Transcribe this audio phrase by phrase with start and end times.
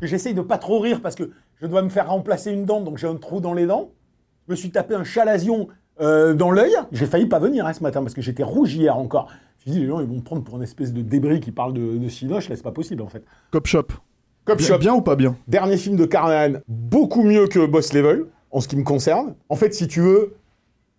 [0.00, 2.98] J'essaye de pas trop rire parce que je dois me faire remplacer une dent, donc
[2.98, 3.90] j'ai un trou dans les dents.
[4.46, 5.68] Je me suis tapé un chalazion
[6.00, 6.74] euh, dans l'œil.
[6.90, 9.28] J'ai failli pas venir hein, ce matin parce que j'étais rouge hier encore.
[9.64, 11.52] Je me dis, les gens, ils vont me prendre pour une espèce de débris qui
[11.52, 12.48] parle de, de Cinoche.
[12.48, 13.24] Là, c'est pas possible en fait.
[13.50, 13.84] Cop Shop.
[14.44, 14.78] Cop Bien, Shop.
[14.78, 15.36] bien ou pas bien?
[15.46, 19.34] Dernier film de Carnahan, beaucoup mieux que Boss Level, en ce qui me concerne.
[19.48, 20.34] En fait, si tu veux,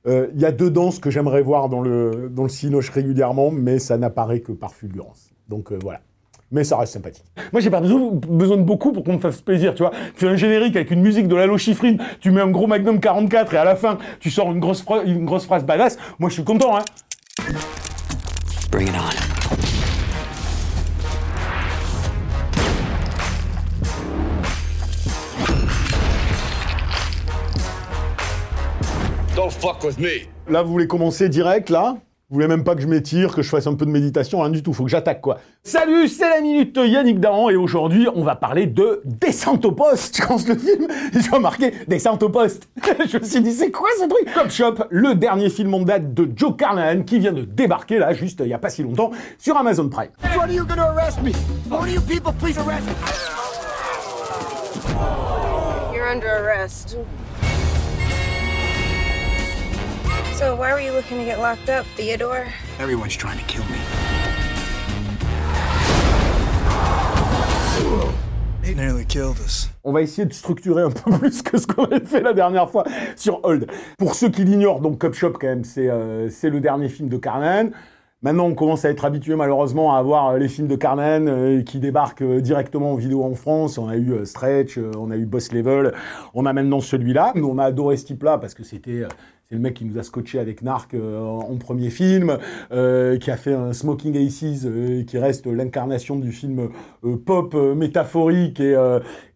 [0.06, 3.80] il y a deux danses que j'aimerais voir dans le, dans le Cinoche régulièrement, mais
[3.80, 5.34] ça n'apparaît que par fulgurance.
[5.50, 6.02] Donc euh, voilà.
[6.52, 7.26] Mais ça reste sympathique.
[7.52, 9.92] Moi, j'ai pas besoin, besoin de beaucoup pour qu'on me fasse plaisir, tu vois.
[10.14, 13.00] Tu fais un générique avec une musique de Lalo Schifrin, tu mets un gros Magnum
[13.00, 15.98] 44 et à la fin, tu sors une grosse, une grosse phrase badass.
[16.20, 16.84] Moi, je suis content, hein.
[18.72, 19.33] Bring it on.
[29.44, 30.30] Don't fuck with me.
[30.48, 31.98] Là, vous voulez commencer direct, là?
[32.30, 34.50] Vous voulez même pas que je m'étire, que je fasse un peu de méditation, rien
[34.50, 35.38] du tout, faut que j'attaque, quoi.
[35.64, 40.16] Salut, c'est la Minute Yannick Dahan, et aujourd'hui, on va parler de Descente au poste.
[40.16, 42.70] Tu commences le film, ils ont marqué Descente au poste.
[43.12, 44.34] je me suis dit, c'est quoi ce truc?
[44.34, 48.14] Cop Shop, le dernier film en date de Joe Carnahan, qui vient de débarquer, là,
[48.14, 50.12] juste il y a pas si longtemps, sur Amazon Prime.
[50.22, 50.50] When are
[51.90, 52.00] you
[60.36, 62.48] So why were you looking to get locked up, Theodore?
[62.80, 63.78] Everyone's trying to kill me.
[68.64, 69.70] They nearly killed us.
[69.84, 72.70] On va essayer de structurer un peu plus que ce qu'on avait fait la dernière
[72.70, 72.84] fois
[73.16, 73.68] sur Hold.
[74.00, 77.10] Pour ceux qui l'ignorent, donc Cop Shop, quand même, c'est euh, c'est le dernier film
[77.10, 77.70] de Carnahan.
[78.24, 81.62] Maintenant, on commence à être habitué malheureusement à avoir euh, les films de Carnahan euh,
[81.62, 83.78] qui débarquent euh, directement en vidéo en France.
[83.78, 85.94] On a eu euh, Stretch, euh, on a eu Boss Level,
[86.34, 87.34] on a maintenant celui-là.
[87.36, 89.04] Nous, on a adoré ce type-là parce que c'était...
[89.54, 92.38] le mec qui nous a scotché avec Narc euh, en premier film,
[92.72, 96.70] euh, qui a fait un Smoking Aces, euh, qui reste l'incarnation du film
[97.26, 98.76] pop métaphorique et,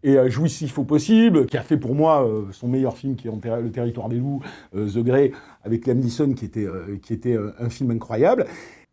[0.02, 3.40] et jouissif au possible, qui a fait pour moi son meilleur film qui est en
[3.60, 4.42] Le Territoire des Loups,
[4.72, 5.32] The Grey,
[5.64, 8.46] avec Liam Neeson, qui était, un film incroyable.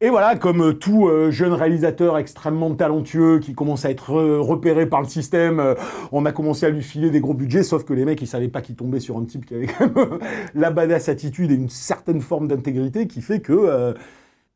[0.05, 4.39] Et voilà, comme euh, tout euh, jeune réalisateur extrêmement talentueux qui commence à être euh,
[4.39, 5.75] repéré par le système,
[6.11, 8.47] on a commencé à lui filer des gros budgets, sauf que les mecs, ils savaient
[8.47, 10.19] pas qu'ils tombaient sur un type qui avait quand même
[10.53, 13.95] la badass attitude et une certaine forme d'intégrité qui fait que...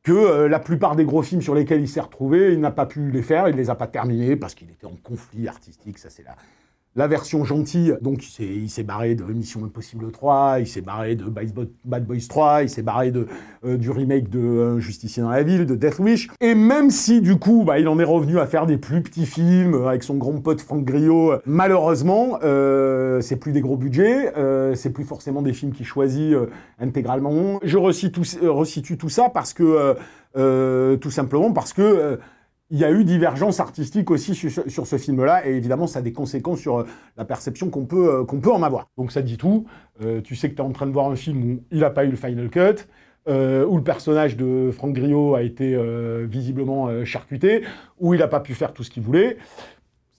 [0.08, 3.24] la plupart des gros films sur lesquels il s'est retrouvé, il n'a pas pu les
[3.24, 6.36] faire, il les a pas terminés parce qu'il était en conflit artistique, ça c'est la,
[7.00, 7.96] la version gentille.
[8.02, 12.06] Donc il s'est, barré de Mission Impossible 3, il s'est barré de Bad Bo- Bad
[12.06, 13.26] Boys 3, il s'est barré de,
[13.66, 16.28] euh, du remake de euh, Justicier dans la ville, de Death Wish.
[16.42, 19.26] Et même si du coup, bah, il en est revenu à faire des plus petits
[19.26, 23.78] films euh, avec son grand pote Franck Griot, euh, malheureusement, euh, c'est plus des gros
[23.78, 24.34] budgets,
[24.76, 26.36] c'est plus forcément des films qu'il choisit
[26.80, 27.60] intégralement.
[27.64, 29.96] Je resitue, resitue tout ça parce que,
[30.98, 32.20] tout simplement parce que
[32.72, 36.14] il y a eu divergence artistique aussi sur, ce film-là, et évidemment, ça a des
[36.14, 36.86] conséquences sur euh,
[37.18, 38.90] la perception qu'on peut, euh, qu'on peut en avoir.
[38.98, 39.66] Donc ça dit tout.
[40.04, 41.90] Euh, tu sais que tu es en train de voir un film où il n'a
[41.90, 42.86] pas eu le final cut,
[43.28, 45.78] où le personnage de Franck Griot a été
[46.26, 47.64] visiblement charcuté,
[48.00, 49.38] où il n'a pas pu faire tout ce qu'il voulait.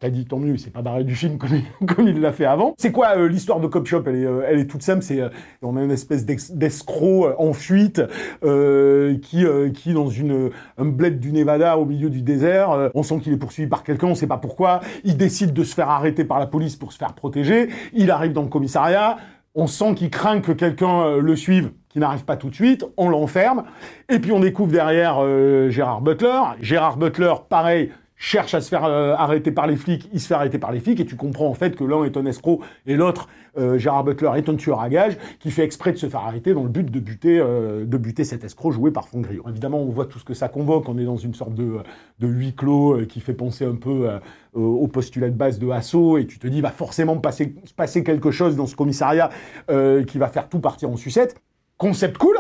[0.00, 1.36] T'as dit tant mieux, il s'est pas barré du film
[1.86, 2.74] comme il, l'a fait avant.
[2.78, 4.02] C'est quoi euh, l'histoire de Cop Shop?
[4.06, 5.02] Elle est, euh, elle est toute simple.
[5.02, 5.28] C'est euh,
[5.60, 8.00] on a une espèce d'escroc en fuite
[8.40, 9.44] qui
[9.74, 12.90] qui dans une un bled du Nevada au milieu du désert.
[12.94, 14.80] on sent qu'il est poursuivi par quelqu'un, on sait pas pourquoi.
[15.04, 17.68] Il décide de se faire arrêter par la police pour se faire protéger.
[17.92, 19.18] Il arrive dans le commissariat.
[19.54, 22.86] On sent qu'il craint que quelqu'un le suive, qui n'arrive pas tout de suite.
[22.96, 23.64] On l'enferme.
[24.08, 25.20] Et puis on découvre derrière
[25.68, 26.40] Gérard Butler.
[26.62, 30.34] Gérard Butler, pareil cherche à se faire euh, arrêter par les flics, il se fait
[30.34, 32.94] arrêter par les flics, et tu comprends en fait que l'un est un escroc et
[32.94, 33.28] l'autre,
[33.58, 36.52] euh, Gérard Butler, est un tueur à gages qui fait exprès de se faire arrêter
[36.52, 39.44] dans le but de buter, euh, de buter cet escroc joué par Franck Griot.
[39.48, 41.78] Évidemment, on voit tout ce que ça convoque, on est dans une sorte de,
[42.18, 44.18] de huis clos euh, qui fait penser un peu euh,
[44.52, 48.04] au postulat de base de Assaut, et tu te dis, va forcément passer, se passer
[48.04, 49.30] quelque chose dans ce commissariat
[49.70, 51.40] euh, qui va faire tout partir en sucette.
[51.78, 52.36] Concept cool,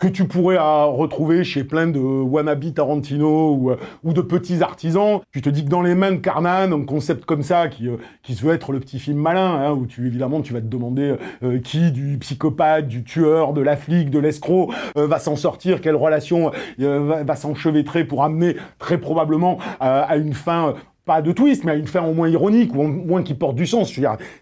[0.00, 4.62] que tu pourrais euh, retrouver chez plein de wannabe Tarantino ou, euh, ou, de petits
[4.62, 5.20] artisans.
[5.30, 7.98] Tu te dis que dans les mains de Carnan, un concept comme ça, qui, euh,
[8.22, 10.66] qui se veut être le petit film malin, hein, où tu évidemment tu vas te
[10.66, 11.16] demander
[11.62, 16.50] qui du psychopathe, du tueur, de la flic, de l'escroc va s'en sortir, quelle relation
[16.78, 20.74] va, va s'enchevêtrer pour amener très probablement à une fin
[21.04, 23.56] pas de twist, mais à une fin au moins ironique, ou au moins qui porte
[23.56, 23.92] du sens.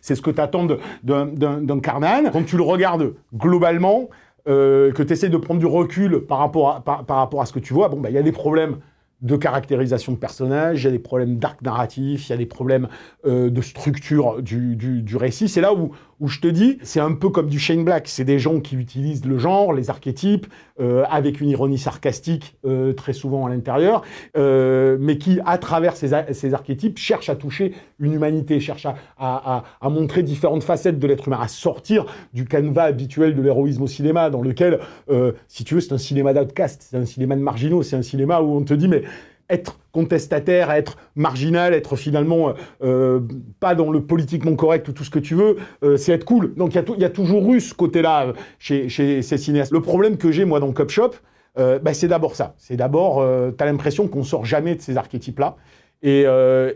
[0.00, 0.66] C'est ce que t'attends
[1.02, 2.30] d'un Carnan.
[2.32, 4.08] Quand tu le regardes globalement,
[4.48, 7.88] euh, que tu essaies de prendre du recul par rapport à, ce que tu vois,
[7.88, 8.78] bon, bah, il y a des problèmes
[9.20, 12.46] de caractérisation de personnages, il y a des problèmes d'arc narratif, il y a des
[12.46, 12.88] problèmes
[13.26, 15.48] euh, de structure du, du, du récit.
[15.48, 18.08] C'est là où, où je te dis, c'est un peu comme du Shane Black.
[18.08, 20.46] C'est des gens qui utilisent le genre, les archétypes,
[20.80, 24.02] euh, avec une ironie sarcastique euh, très souvent à l'intérieur,
[24.36, 28.96] euh, mais qui, à travers ces, ces, archétypes, cherchent à toucher une humanité, cherchent à,
[29.18, 33.82] à, à montrer différentes facettes de l'être humain, à sortir du canevas habituel de l'héroïsme
[33.82, 34.80] au cinéma, dans lequel,
[35.10, 38.02] euh, si tu veux, c'est un cinéma d'outcast, c'est un cinéma de marginaux, c'est un
[38.02, 39.02] cinéma où on te dit, mais
[39.50, 42.52] être contestataire, être marginal, être finalement
[42.82, 43.20] euh,
[43.60, 46.54] pas dans le politiquement correct ou tout ce que tu veux, euh, c'est être cool.
[46.54, 49.72] Donc il y, y, a toujours eu ce côté-là euh, chez, chez, ces cinéastes.
[49.72, 51.10] Le problème que j'ai moi dans Cop Shop,
[51.58, 52.54] euh, bah, c'est d'abord ça.
[52.58, 55.56] C'est d'abord, euh, tu as l'impression qu'on sort jamais de ces archétypes-là.
[56.02, 56.26] Et,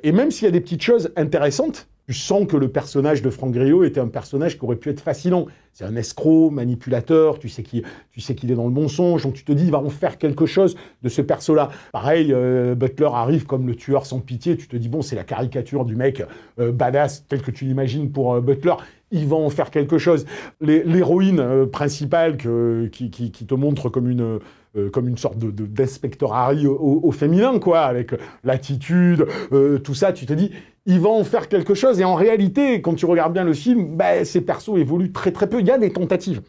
[0.03, 3.31] et même s'il y a des petites choses intéressantes, tu sens que le personnage de
[3.31, 5.47] Franck Griot était un personnage qui aurait pu être fascinant.
[5.73, 9.45] C'est un escroc, manipulateur, tu sais qu'il tu sais est dans le mensonge, donc tu
[9.45, 11.71] te dis il va en faire quelque chose de ce perso-là.
[11.91, 15.25] Pareil, euh, Butler arrive comme le tueur sans pitié, tu te dis bon c'est la
[15.25, 16.23] caricature du mec
[16.61, 18.75] euh, badass tel que tu l'imagines pour euh, Butler,
[19.11, 20.27] il va en faire quelque chose.
[20.61, 24.39] L'héroïne principale qui, te montre comme une
[24.75, 29.93] euh, comme une sorte de d'inspecteur Harry au, au, féminin, quoi, avec l'attitude, euh, tout
[29.93, 30.51] ça, tu te dis,
[30.87, 32.01] il va en faire quelque chose.
[32.01, 35.47] Et en réalité, quand tu regardes bien le film, bah, ces persos évoluent très très
[35.47, 35.61] peu.
[35.61, 36.41] Il y a des tentatives.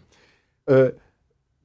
[0.69, 0.91] Euh,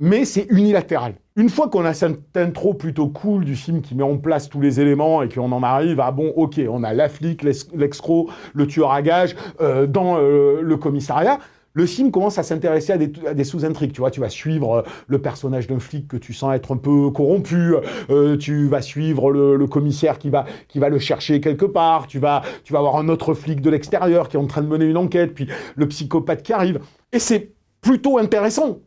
[0.00, 1.14] mais c'est unilatéral.
[1.36, 4.60] Une fois qu'on a cette intro plutôt cool du film qui met en place tous
[4.60, 8.66] les éléments et qu'on en arrive à bon, ok, on a la flic, l'escroc, le
[8.66, 11.38] tueur à gage euh, dans le commissariat,
[11.78, 13.92] le film commence à s'intéresser à des, sous-intrigues.
[13.92, 16.76] Tu vois, tu vas suivre euh, le personnage d'un flic que tu sens être un
[16.76, 17.76] peu corrompu.
[18.10, 22.08] Euh, tu vas suivre le, le, commissaire qui va qui va le chercher quelque part.
[22.08, 24.66] Tu vas tu vas avoir un autre flic de l'extérieur qui est en train de
[24.66, 25.34] mener une enquête.
[25.34, 25.46] Puis
[25.76, 26.80] le psychopathe qui arrive.
[27.12, 28.80] Et c'est plutôt intéressant.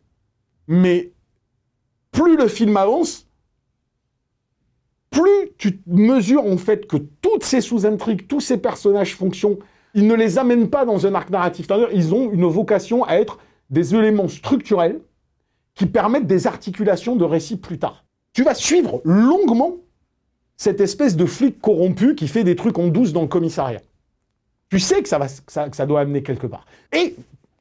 [0.68, 1.12] Mais
[2.10, 3.26] plus le film avance,
[5.08, 9.56] plus tu mesures en fait que toutes ces sous-intrigues, tous ces personnages fonctionnent
[9.94, 11.66] ils ne les amènent pas dans un arc narratif.
[11.92, 13.38] Ils ont une vocation à être
[13.70, 15.00] des éléments structurels
[15.74, 18.04] qui permettent des articulations de récits plus tard.
[18.32, 19.76] Tu vas suivre longuement
[20.56, 23.80] cette espèce de flic corrompu qui fait des trucs en douce dans le commissariat.
[24.70, 26.64] Tu sais que ça, va, que ça, doit amener quelque part.
[26.92, 27.14] Et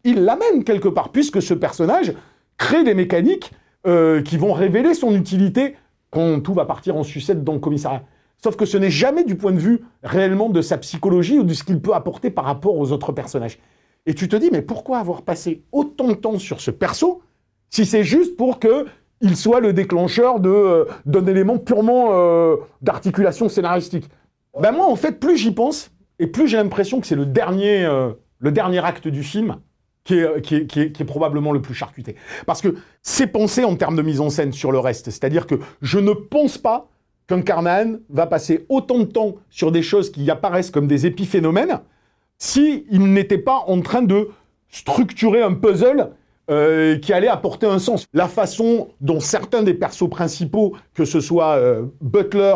[0.04, 2.14] il l'amène quelque part, puisque ce personnage
[2.58, 3.52] crée des mécaniques
[3.86, 5.76] euh, qui vont révéler son utilité
[6.10, 8.04] quand tout va partir en sucette dans le commissariat.
[8.44, 11.54] Sauf que ce n'est jamais du point de vue réellement de sa psychologie ou de
[11.54, 13.60] ce qu'il peut apporter par rapport aux autres personnages.
[14.08, 17.22] Et tu te dis, mais pourquoi avoir passé autant de temps sur ce perso
[17.70, 18.88] si c'est juste pour que
[19.22, 24.10] il soit le déclencheur euh, d'un élément purement euh, d'articulation scénaristique?
[24.60, 27.86] Ben moi, en fait, plus j'y pense et plus j'ai l'impression que c'est le dernier
[27.86, 28.12] euh,
[28.84, 29.58] acte du film
[30.04, 32.16] qui, est, qui, est, qui est, probablement le plus charcuté.
[32.48, 32.74] Parce que
[33.04, 35.12] c'est pensé en termes de mise en scène sur le reste.
[35.12, 36.90] C'est-à-dire que je ne pense pas
[37.28, 41.80] qu'un Carnahan va passer autant de temps sur des choses qui apparaissent comme des épiphénomènes
[42.38, 44.30] s'il n'était pas en train de
[44.70, 46.12] structurer un puzzle
[46.50, 48.06] euh, qui allait apporter un sens.
[48.14, 52.56] La façon dont certains des persos principaux, que ce soit euh, Butler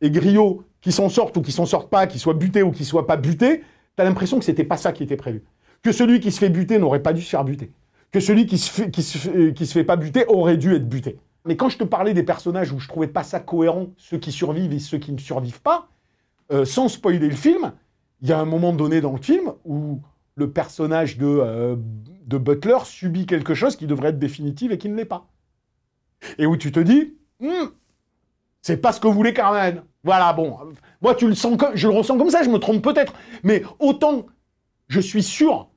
[0.00, 2.84] et Griot, qui s'en sortent ou qui s'en sortent pas, qui soient butés ou qui
[2.84, 3.62] soient pas butés,
[3.94, 5.44] t'as l'impression que c'était pas ça qui était prévu.
[5.82, 7.70] Que celui qui se fait buter n'aurait pas dû se faire buter.
[8.12, 10.88] Que celui qui se fait, qui se, qui se fait pas buter aurait dû être
[10.88, 11.18] buté.
[11.46, 14.32] Mais quand je te parlais des personnages où je trouvais pas ça cohérent, ceux qui
[14.32, 15.88] survivent et ceux qui ne survivent pas,
[16.52, 17.72] euh, sans spoiler le film,
[18.20, 20.00] il y a un moment donné dans le film où
[20.34, 21.76] le personnage de, euh,
[22.26, 25.28] de Butler subit quelque chose qui devrait être définitif et qui ne l'est pas.
[26.38, 27.70] Et où tu te dis, hm,
[28.62, 29.82] c'est pas ce que voulait Carmen.
[30.02, 30.56] Voilà, bon,
[31.00, 33.12] moi tu le sens, je le ressens comme ça, je me trompe peut-être,
[33.42, 34.26] mais autant
[34.88, 35.68] je suis sûr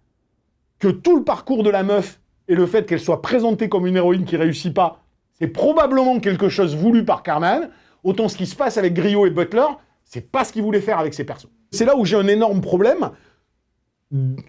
[0.78, 3.98] que tout le parcours de la meuf et le fait qu'elle soit présentée comme une
[3.98, 5.04] héroïne qui réussit pas
[5.40, 7.70] c'est probablement quelque chose voulu par Carman.
[8.04, 9.68] Autant ce qui se passe avec Griot et Butler,
[10.04, 11.48] c'est pas ce qu'il voulait faire avec ses persos.
[11.72, 13.12] C'est là où j'ai un énorme problème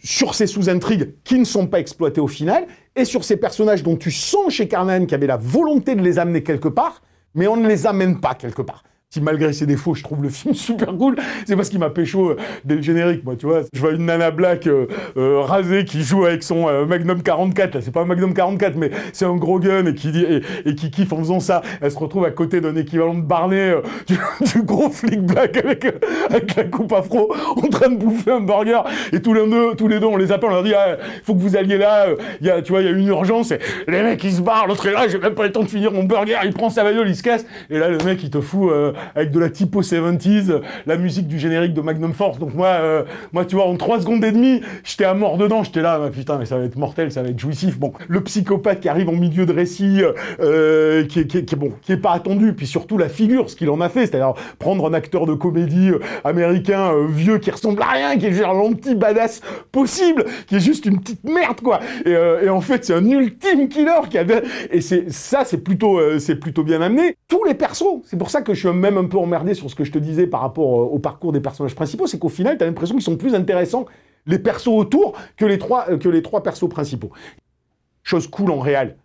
[0.02, 2.66] sur ces sous-intrigues qui ne sont pas exploitées au final,
[2.96, 6.18] et sur ces personnages dont tu sens chez Carnan qu'il avait la volonté de les
[6.18, 7.02] amener quelque part,
[7.34, 8.84] mais on ne les amène pas quelque part.
[9.12, 12.30] Si malgré ses défauts, je trouve le film super cool, c'est parce qu'il m'a pécho
[12.30, 13.62] euh, dès le générique, moi, tu vois.
[13.72, 14.86] Je vois une nana black euh,
[15.16, 18.76] euh, rasée qui joue avec son euh, Magnum 44, là, c'est pas un Magnum 44,
[18.76, 20.24] mais c'est un gros gun et qui, dit,
[20.64, 21.60] et, qui kiffe en faisant ça.
[21.80, 23.74] Elle se retrouve à côté d'un équivalent de Barney,
[24.06, 24.16] du,
[24.54, 25.86] du gros flic black avec,
[26.28, 29.88] avec la coupe afro, en train de bouffer un burger, et tous les deux, tous
[29.88, 32.06] les deux on les appelle, on leur dit, ah, faut que vous alliez là,
[32.40, 34.68] y a, tu vois, il y a une urgence, et les mecs ils se barrent,
[34.68, 36.84] l'autre est là, j'ai même pas le temps de finir mon burger, il prend sa
[36.84, 38.70] bagnole, il se casse, et là le mec il te fout
[39.14, 42.38] avec de la typo 70s, euh, la musique du générique de Magnum Force.
[42.38, 45.62] Donc moi, euh, moi tu vois, en 3 secondes et demie, j'étais à mort dedans.
[45.62, 47.78] J'étais là, bah, putain, mais ça va être mortel, ça va être jouissif.
[47.78, 50.02] Bon, le psychopathe qui arrive en milieu de récit,
[50.40, 52.54] euh, qui, est, qui, est, bon, qui est pas attendu.
[52.54, 55.90] Puis surtout la figure, ce qu'il en a fait, c'est-à-dire prendre un acteur de comédie
[55.90, 59.40] euh, américain vieux qui ressemble à rien, qui est genre l'anti-badass
[59.72, 61.80] possible, qui est juste une petite merde quoi.
[62.04, 64.24] Et, en fait, c'est un ultime killer qui a
[64.70, 67.16] et ça, c'est plutôt, c'est plutôt bien amené.
[67.28, 69.74] Tous les persos, c'est pour ça que je suis même un peu emmerdé sur ce
[69.74, 72.58] que je te disais par rapport euh, au parcours des personnages principaux, c'est qu'au final,
[72.58, 73.86] t'as l'impression qu'ils sont plus intéressants
[74.26, 77.10] les persos autour que les trois, euh, que les trois persos principaux.
[78.02, 78.96] Chose cool en réel.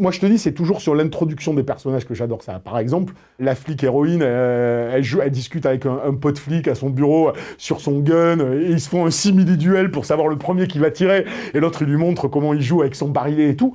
[0.00, 2.58] Moi, je te dis, c'est toujours sur l'introduction des personnages que j'adore ça.
[2.58, 6.66] Par exemple, la flic héroïne, euh, elle, joue, elle discute avec un, un pote flic
[6.66, 10.36] à son bureau sur son gun, et ils se font un simili-duel pour savoir le
[10.36, 13.50] premier qui va tirer, et l'autre, il lui montre comment il joue avec son barillet
[13.50, 13.74] et tout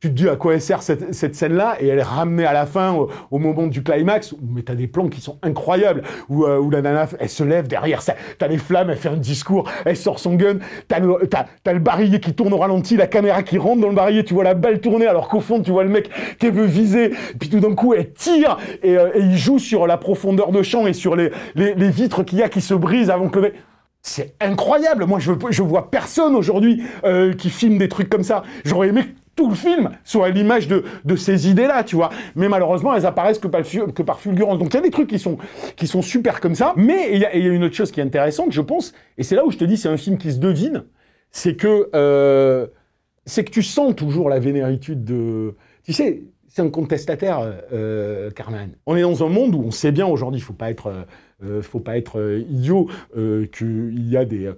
[0.00, 2.54] tu te dis à quoi elle sert cette, cette scène-là, et elle est ramenée à
[2.54, 6.70] la fin, au, moment du climax, mais t'as des plans qui sont incroyables, où, euh,
[6.70, 8.00] la nana, elle se lève derrière
[8.38, 11.78] t'as les flammes, elle fait un discours, elle sort son gun, t'as le, t'as le
[11.80, 14.54] barillet qui tourne au ralenti, la caméra qui rentre dans le barillet, tu vois la
[14.54, 17.74] balle tourner, alors qu'au fond, tu vois le mec qui veut viser, puis tout d'un
[17.74, 21.14] coup, elle tire, et, euh, et il joue sur la profondeur de champ et sur
[21.14, 23.54] les, les, les vitres qu'il y a qui se brisent avant que le mec...
[24.02, 25.04] C'est incroyable.
[25.04, 28.42] Moi, je, je vois personne aujourd'hui euh, qui filme des trucs comme ça.
[28.64, 29.04] J'aurais aimé
[29.36, 32.10] tout le film soit à l'image de, de ces idées-là, tu vois.
[32.36, 34.58] Mais malheureusement, elles apparaissent que par, fulgurance.
[34.58, 35.38] Donc il y a des trucs qui sont,
[35.76, 36.74] qui sont super comme ça.
[36.76, 39.36] Mais il y, y a une autre chose qui est intéressante, je pense, et c'est
[39.36, 40.84] là où je te dis c'est un film qui se devine,
[41.30, 42.66] c'est que, euh,
[43.26, 45.54] que tu sens toujours la vénéritude de...
[45.84, 47.40] Tu sais, c'est un contestataire,
[47.72, 48.70] euh, Carnan.
[48.86, 50.88] On est dans un monde où on sait bien aujourd'hui, il faut pas être...
[50.88, 51.02] Euh,
[51.62, 54.54] faut pas être euh, idiot, euh, qu'il y a des,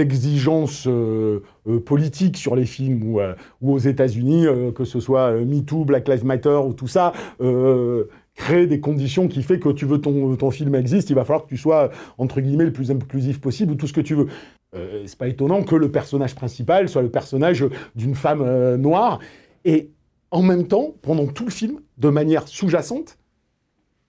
[0.00, 5.32] exigences euh, euh, politiques sur les films ou, euh, aux États-Unis, euh, que ce soit
[5.32, 9.70] euh, MeToo, Black Lives Matter ou tout ça, euh, créer des conditions qui fait que
[9.70, 12.72] tu veux ton, ton film existe, il va falloir que tu sois entre guillemets le
[12.72, 14.26] plus inclusif possible ou tout ce que tu veux.
[14.74, 17.64] Euh, c'est pas étonnant que le personnage principal soit le personnage
[17.96, 19.18] d'une femme euh, noire
[19.64, 19.90] et
[20.30, 23.18] en même temps, pendant tout le film, de manière sous-jacente,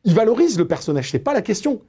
[0.04, 1.82] il valorise le personnage, c'est pas la question.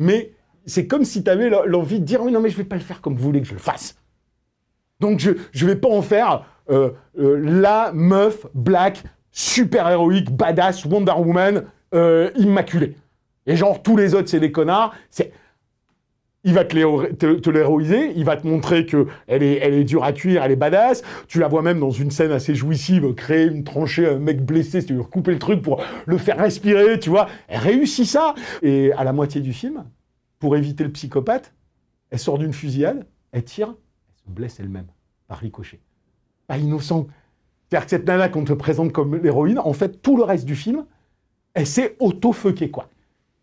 [0.00, 0.32] Mais
[0.64, 2.80] c'est comme si tu avais l'envie de dire oui, non mais je vais pas le
[2.80, 3.96] faire comme vous voulez que je le fasse.
[4.98, 10.86] Donc je je vais pas en faire euh, euh, la meuf black super héroïque badass
[10.86, 11.64] Wonder Woman
[11.94, 12.96] euh, immaculée.
[13.46, 14.94] Et genre tous les autres c'est des connards.
[15.10, 15.32] C'est
[16.42, 20.04] il va te, te, l'héroïser, il va te montrer que elle est, elle est dure
[20.04, 21.02] à cuire, elle est badass.
[21.28, 24.80] Tu la vois même dans une scène assez jouissive, créer une tranchée, un mec blessé,
[24.80, 27.28] veux couper le truc pour le faire respirer, tu vois.
[27.48, 28.34] Elle réussit ça.
[28.62, 29.84] Et à la moitié du film,
[30.38, 31.52] pour éviter le psychopathe,
[32.10, 33.68] elle sort d'une fusillade, elle tire,
[34.08, 34.86] elle se blesse elle-même,
[35.28, 35.80] par ricochet.
[36.46, 37.06] Pas innocent.
[37.68, 40.56] C'est-à-dire que cette nana qu'on te présente comme l'héroïne, en fait, tout le reste du
[40.56, 40.86] film,
[41.54, 42.88] elle s'est auto-fuckée, quoi.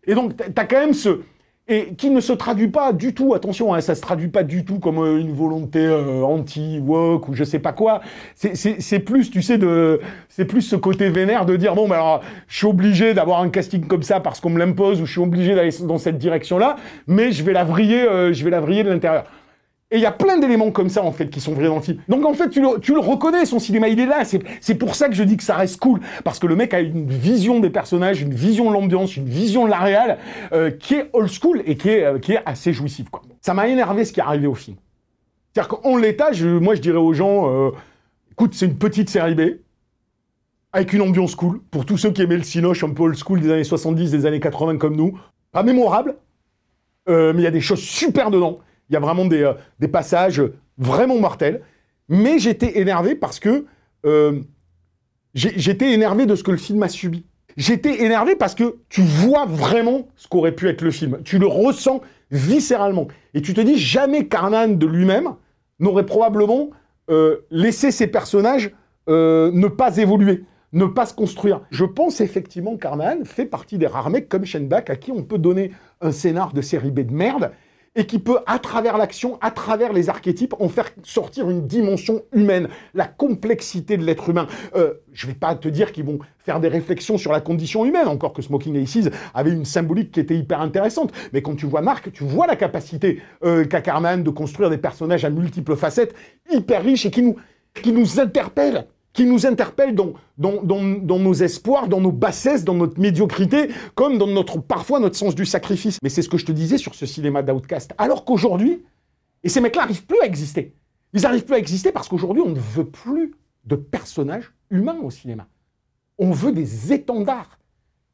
[0.04, 1.20] Et donc, t'as quand même ce...
[1.70, 4.64] Et qui ne se traduit pas du tout, attention, hein, ça se traduit pas du
[4.64, 8.00] tout comme euh, une volonté euh, anti-woke ou je sais pas quoi.
[8.34, 12.22] C'est plus, tu sais, de, c'est plus ce côté vénère de dire bon, ben alors,
[12.46, 15.20] je suis obligé d'avoir un casting comme ça parce qu'on me l'impose ou je suis
[15.20, 18.82] obligé d'aller dans cette direction-là, mais je vais la vriller, euh, je vais la vriller
[18.82, 19.24] de l'intérieur.
[19.90, 21.80] Et il y a plein d'éléments comme ça, en fait, qui sont vrais dans le
[21.80, 22.02] film.
[22.08, 24.22] Donc, en fait, tu le, reconnais, son cinéma, il est là.
[24.60, 26.00] C'est pour ça que je dis que ça reste cool.
[26.24, 29.64] Parce que le mec a une vision des personnages, une vision de l'ambiance, une vision
[29.64, 30.18] de la réal,
[30.52, 33.06] euh, qui est old school et qui est, euh, assez jouissive.
[33.40, 34.76] Ça m'a énervé ce qui est arrivé au film.
[35.52, 37.70] C'est-à-dire qu'en l'état, je, moi, je dirais aux gens, euh,
[38.32, 39.40] écoute, c'est une petite série B,
[40.72, 43.40] avec une ambiance cool, pour tous ceux qui aimaient le cinoche un peu old school
[43.40, 45.18] des années 70, des années 80 comme nous.
[45.50, 46.16] Pas mémorable,
[47.08, 48.58] euh, mais il y a des choses super dedans.
[48.88, 50.42] Il y a vraiment des, euh, des passages
[50.76, 51.62] vraiment mortels.
[52.08, 53.66] Mais j'étais énervé parce que
[54.06, 54.40] euh,
[55.34, 57.26] j'étais énervé de ce que le film a subi.
[57.56, 61.18] J'étais énervé parce que tu vois vraiment ce qu'aurait pu être le film.
[61.24, 63.08] Tu le ressens viscéralement.
[63.34, 65.34] Et tu te dis, jamais Carnan de lui-même
[65.80, 66.70] n'aurait probablement
[67.10, 68.70] euh, laissé ses personnages
[69.08, 71.62] ne pas évoluer, ne pas se construire.
[71.70, 75.22] Je pense effectivement que Carnan fait partie des rares mecs comme Shenbach à qui on
[75.22, 77.52] peut donner un scénar de série B de merde
[77.94, 82.22] et qui peut, à travers l'action, à travers les archétypes, en faire sortir une dimension
[82.32, 84.46] humaine, la complexité de l'être humain.
[84.76, 88.08] Euh, je vais pas te dire qu'ils vont faire des réflexions sur la condition humaine,
[88.08, 91.12] encore que Smoking Aces avait une symbolique qui était hyper intéressante.
[91.32, 94.78] Mais quand tu vois Marc, tu vois la capacité euh, qu'a Carman de construire des
[94.78, 96.14] personnages à multiples facettes,
[96.50, 97.36] hyper riches et qui nous,
[97.74, 98.86] qui nous interpellent
[99.18, 104.60] qui nous interpelle dans, nos espoirs, dans nos bassesses, dans notre médiocrité, comme dans notre,
[104.60, 105.98] parfois notre sens du sacrifice.
[106.04, 107.94] Mais c'est ce que je te disais sur ce cinéma d'outcast.
[107.98, 108.84] Alors qu'aujourd'hui,
[109.42, 110.76] et ces mecs-là n'arrivent plus à exister.
[111.14, 113.34] Ils n'arrivent plus à exister parce qu'aujourd'hui, on ne veut plus
[113.64, 115.48] de personnages humains au cinéma.
[116.18, 117.58] On veut des étendards.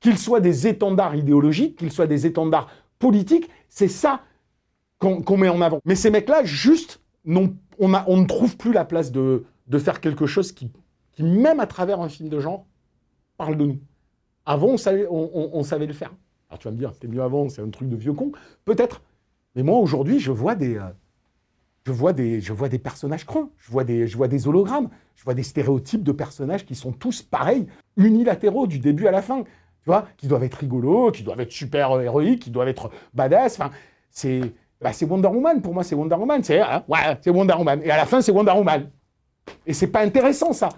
[0.00, 4.23] Qu'ils soient des étendards idéologiques, qu'ils soient des étendards politiques, c'est ça
[4.99, 5.80] qu'on met en avant.
[5.84, 7.50] Mais ces mecs-là, juste, on,
[7.88, 9.44] ne trouve plus la place de
[9.78, 10.70] faire quelque chose qui
[11.14, 12.66] qui, même à travers un film de genre,
[13.37, 13.78] parle de nous.
[14.47, 16.12] Avant, on savait, le faire.
[16.50, 18.33] Alors tu vas me dire, c'était mieux avant, c'est un truc de vieux con.
[18.64, 19.02] Peut-être.
[19.54, 20.76] Mais moi, aujourd'hui, je vois des...
[20.76, 20.83] Euh,
[21.87, 24.88] je vois des, je vois des personnages creux, je vois des, je vois des hologrammes,
[25.16, 27.66] je vois des stéréotypes de personnages qui sont tous pareils,
[27.99, 31.52] unilatéraux du début à la fin, tu vois, qui doivent être rigolos, qui doivent être
[31.52, 33.61] super héroïques, qui doivent être badass.
[33.61, 33.71] Enfin,
[34.11, 34.40] c'est,
[34.80, 37.80] bah, Wonder Woman pour moi, c'est Wonder Woman, c'est, hein, ouais, Wonder Woman.
[37.83, 38.90] Et à la fin, c'est Wonder Woman.
[39.66, 40.71] Et c'est pas intéressant ça.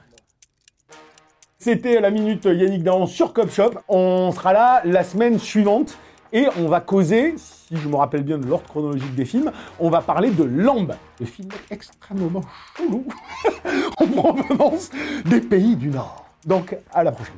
[1.67, 3.73] C'était la minute Yannick Dahan sur Cop Shop.
[3.89, 5.99] On sera là la semaine suivante
[6.33, 9.91] et on va causer, si je me rappelle bien de l'ordre chronologique des films, on
[9.91, 12.43] va parler de Lamb, le film extrêmement
[12.77, 13.05] chelou
[13.99, 14.91] en provenance
[15.25, 16.25] des pays du Nord.
[16.47, 17.35] Donc à la prochaine.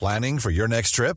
[0.00, 1.16] Planning for your next trip?